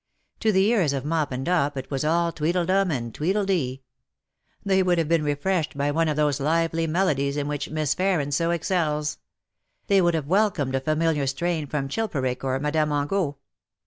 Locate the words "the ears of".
0.51-1.05